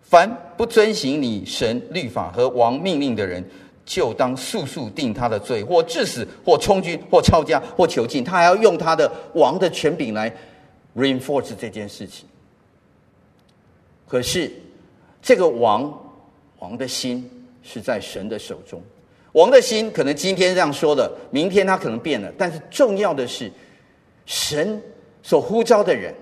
[0.00, 3.44] 凡不遵行你神律法和王命令的人，
[3.84, 8.22] 就当速速定他的罪，或致死，或充军，或抄家，或囚禁。
[8.24, 10.32] 他还要用他的王的权柄来
[10.96, 12.26] reinforce 这件事情。
[14.08, 14.50] 可是，
[15.22, 15.92] 这个王，
[16.58, 17.30] 王的心
[17.62, 18.82] 是在神的手中。
[19.32, 22.32] 王的心可能今天这样说的，明天他可能变了。
[22.36, 23.50] 但是重要的是，
[24.26, 24.82] 神
[25.22, 26.12] 所呼召的人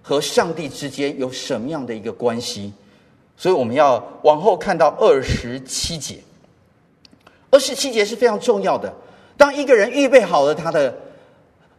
[0.00, 2.72] 和上帝之间有什么样的一个关系？
[3.36, 6.18] 所以我们要往后看到二十七节。
[7.50, 8.90] 二十七节是非常重要的。
[9.36, 10.96] 当一个人预备好了他的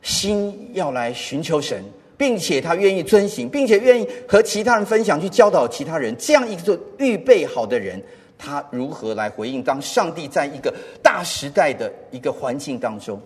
[0.03, 1.83] 心，要来寻求神。
[2.17, 6.15] 并且他愿意遵行，并且愿意和其他人分享，去教导其他人。
[6.17, 8.01] 这样一个预备好的人，
[8.37, 9.61] 他如何来回应？
[9.61, 13.21] 当上帝在一个大时代的一个环境当中，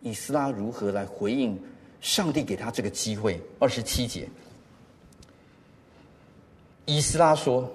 [0.00, 1.56] 以斯拉如何来回应
[2.00, 3.40] 上帝给他这个机会？
[3.58, 4.28] 二十七节，
[6.84, 7.70] 以斯拉说：“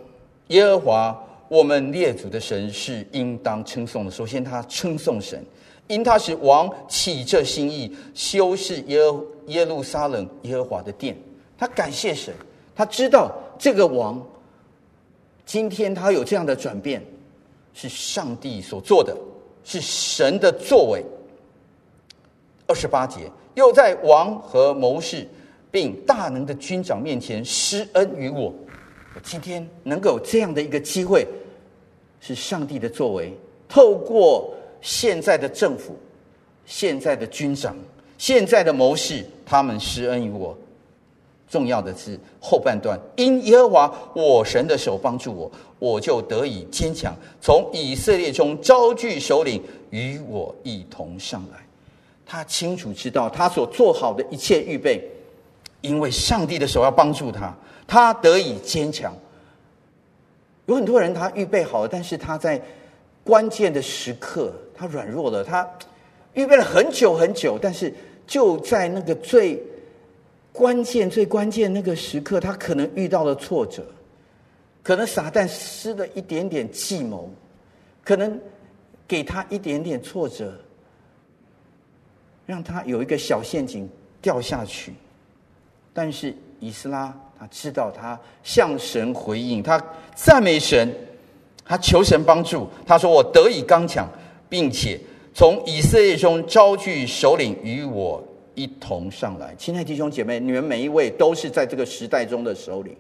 [0.50, 5.44] 耶和华我们列祖的神是应当称颂的。”首先，他称颂神。
[5.90, 9.00] 因他使王起这心意，修饰耶
[9.48, 11.18] 耶路撒冷耶和华的殿，
[11.58, 12.32] 他感谢神，
[12.76, 14.24] 他知道这个王
[15.48, 17.04] 今天他有这样的转变，
[17.74, 19.18] 是上帝所做的，
[19.64, 21.04] 是神的作为。
[22.68, 23.22] 二十八节，
[23.56, 25.28] 又在王和谋士
[25.72, 28.54] 并大能的军长面前施恩于我，
[29.16, 31.28] 我今天能够有这样的一个机会，
[32.20, 33.34] 是上帝的作为，
[33.68, 34.54] 透过。
[34.82, 35.98] 现在的政府、
[36.66, 37.76] 现在的军长、
[38.18, 40.58] 现在的谋士，他们施恩于我。
[41.50, 47.12] 重要的是后半段，因耶和华我神的手帮助我，我就得以坚强。
[47.42, 49.60] 从以色列中招聚首领
[49.90, 51.58] 与我一同上来。
[52.24, 55.04] 他清楚知道他所做好的一切预备，
[55.82, 57.52] 因为上帝的手要帮助他，
[57.88, 59.12] 他得以坚强。
[60.68, 62.62] 有很多人他预备好了，但是他在
[63.24, 64.54] 关键的时刻。
[64.80, 65.70] 他软弱了，他
[66.36, 67.94] 预备了很久很久，但是
[68.26, 69.62] 就在那个最
[70.54, 73.86] 关键、最关键那个时刻，他可能遇到了挫折，
[74.82, 77.30] 可能撒旦施了一点点计谋，
[78.06, 78.40] 可能
[79.06, 80.54] 给他一点点挫折，
[82.46, 83.90] 让他有一个小陷阱
[84.22, 84.94] 掉下去。
[85.92, 89.84] 但是以斯拉他知道，他向神回应，他
[90.16, 90.96] 赞美神，
[91.66, 94.10] 他求神帮助，他说：“我得以刚强。”
[94.50, 95.00] 并且
[95.34, 98.22] 从以色列中招聚首领与我
[98.56, 102.96] 一同上来，亲爱的弟兄姐妹，你们每一位都是在这个时代中的首领。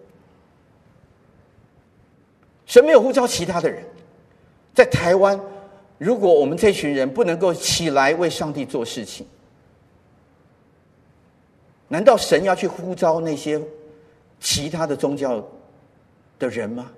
[2.65, 3.83] 神没有呼召其他的人，
[4.75, 5.37] 在台湾，
[5.97, 9.25] 如果我们这群人不能够起来为上帝做事情，
[11.87, 13.59] 难道神要去呼召那些
[14.39, 15.43] 其他的宗教
[16.37, 16.91] 的人吗？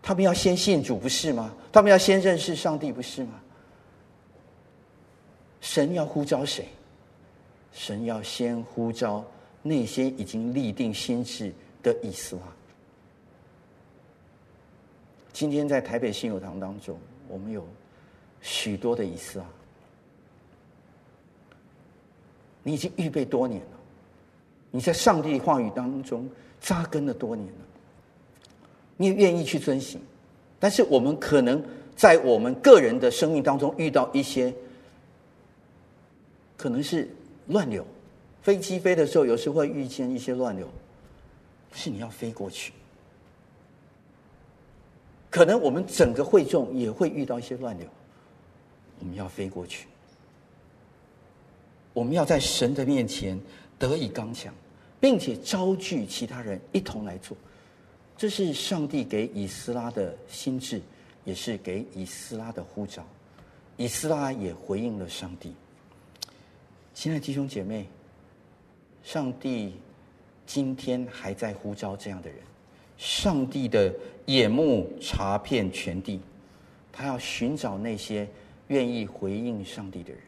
[0.00, 1.52] 他们要先信主不是吗？
[1.72, 3.39] 他们要先认识上帝不是吗？
[5.60, 6.66] 神要呼召谁？
[7.72, 9.24] 神要先呼召
[9.62, 11.52] 那些已经立定心志
[11.84, 12.42] 的以斯拉。
[15.32, 16.98] 今天在台北信友堂当中，
[17.28, 17.64] 我们有
[18.40, 19.44] 许多的以斯拉。
[22.64, 23.78] 你已经预备多年了，
[24.72, 26.28] 你在上帝话语当中
[26.60, 27.58] 扎根了多年了，
[28.96, 30.00] 你也愿意去遵行。
[30.58, 31.62] 但是我们可能
[31.94, 34.52] 在我们个人的生命当中遇到一些。
[36.60, 37.08] 可能是
[37.46, 37.86] 乱流，
[38.42, 40.68] 飞机飞的时候，有时会遇见一些乱流，
[41.72, 42.70] 是你要飞过去。
[45.30, 47.88] 可能我们整个会众也会遇到一些乱流，
[48.98, 49.86] 我们要飞过去。
[51.94, 53.40] 我们要在神的面前
[53.78, 54.52] 得以刚强，
[55.00, 57.34] 并且招聚其他人一同来做。
[58.18, 60.78] 这是上帝给以斯拉的心志，
[61.24, 63.02] 也是给以斯拉的呼召。
[63.78, 65.54] 以斯拉也回应了上帝。
[67.00, 67.88] 亲爱的弟兄姐妹，
[69.02, 69.72] 上帝
[70.44, 72.38] 今天还在呼召这样的人。
[72.98, 73.90] 上帝的
[74.26, 76.20] 眼目查遍全地，
[76.92, 78.28] 他要寻找那些
[78.68, 80.20] 愿意回应上帝的人。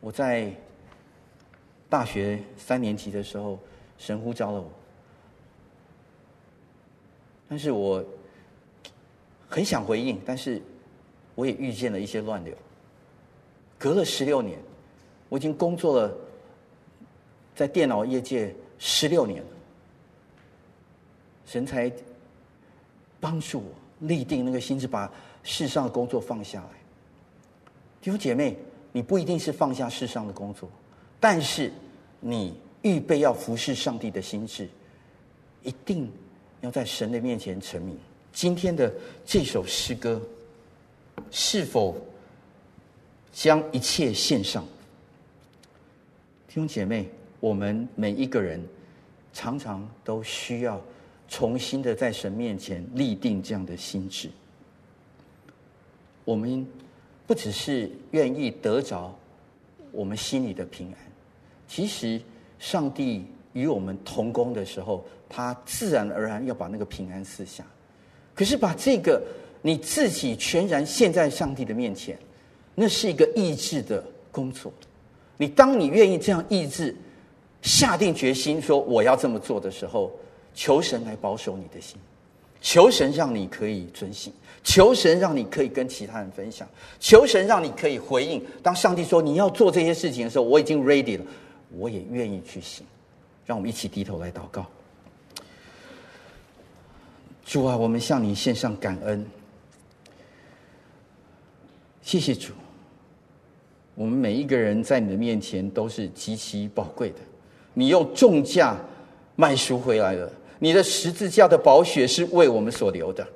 [0.00, 0.52] 我在
[1.90, 3.58] 大学三年级的时候，
[3.98, 4.70] 神呼召了我，
[7.48, 8.04] 但是我
[9.48, 10.62] 很想回应，但是
[11.34, 12.56] 我也遇见了一些乱流。
[13.78, 14.58] 隔了十六年，
[15.28, 16.12] 我已经工作了
[17.54, 19.48] 在电脑业界十六年了，
[21.46, 21.90] 神才
[23.20, 23.70] 帮助我
[24.00, 25.10] 立定那个心志，把
[25.42, 26.70] 世上的工作放下来。
[28.00, 28.56] 弟兄姐妹，
[28.92, 30.68] 你不一定是放下世上的工作，
[31.20, 31.72] 但是
[32.20, 34.68] 你预备要服侍上帝的心志，
[35.62, 36.10] 一定
[36.60, 37.96] 要在神的面前成名。
[38.32, 38.92] 今天的
[39.24, 40.20] 这首诗歌，
[41.30, 41.96] 是否
[43.32, 44.64] 将一切献上？
[46.46, 47.08] 弟兄姐妹，
[47.40, 48.60] 我们每一个人
[49.32, 50.80] 常常都需要
[51.28, 54.30] 重新的在神面前立定这样的心志。
[56.24, 56.66] 我们
[57.26, 59.16] 不只是愿意得着
[59.92, 60.98] 我们心里的平安，
[61.68, 62.20] 其实
[62.58, 67.64] 上帝与我们同工的时候，他自然而然要把那个平安赐下。
[68.34, 69.22] 可是把这个
[69.62, 72.18] 你自己全然献在上帝的面前，
[72.80, 74.72] 那是一个意志的工作。
[75.36, 76.94] 你当你愿意这样意志
[77.60, 80.12] 下定决心说我要这么做的时候，
[80.54, 81.98] 求神来保守你的心，
[82.60, 84.32] 求神让你可以遵行。
[84.62, 86.68] 求神让你可以跟其他人分享，
[87.00, 88.44] 求神让你可以回应。
[88.62, 91.24] 当上帝说你要做这些事情的时候，我已经 ready 了，
[91.70, 92.86] 我也愿意去行。
[93.46, 94.66] 让我们一起低头来祷告。
[97.44, 99.24] 主啊，我们向你献上感恩，
[102.02, 102.52] 谢谢主。
[103.98, 107.16] 我们每一个人在你的面前都是极其宝贵的，
[107.74, 108.76] 你用重价
[109.34, 110.30] 买赎回来了，
[110.60, 113.26] 你的十字架的宝血是为我们所流的。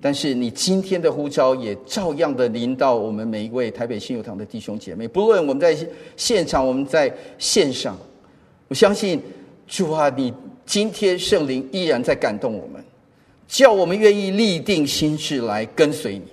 [0.00, 5.76] 但是你今天的呼召也照样的临到我们每一位台北信友堂的弟兄姐妹，不论我们在
[6.16, 7.96] 现场，我们在线上，
[8.66, 9.22] 我相信
[9.68, 10.34] 主啊，你
[10.66, 12.82] 今天圣灵依然在感动我们，
[13.46, 16.24] 叫我们愿意立定心志来跟随你，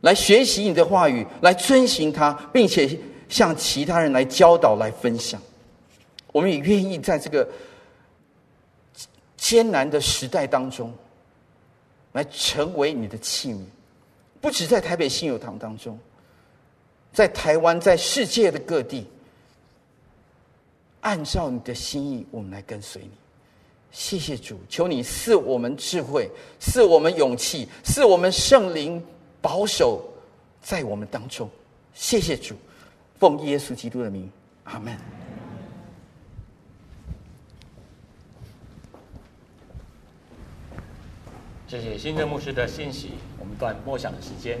[0.00, 5.40] 来学习你的话语，来遵行它，并且向其他人来教导、来分享。
[6.32, 7.48] 我们也愿意在这个
[9.36, 10.92] 艰难的时代当中。
[12.12, 13.58] 来成为你的器皿，
[14.40, 15.98] 不止在台北信友堂当中，
[17.12, 19.06] 在台湾，在世界的各地，
[21.02, 23.10] 按照你的心意，我们来跟随你。
[23.90, 29.04] 谢谢主，求你赐我们智慧，赐我们勇气，赐我们圣灵
[29.40, 30.04] 保守
[30.60, 31.48] 在我们当中。
[31.94, 32.54] 谢谢主，
[33.18, 34.30] 奉耶稣基督的名，
[34.64, 34.96] 阿门。
[41.68, 44.60] 谢谢新任牧师的信息，我们段默想的时间。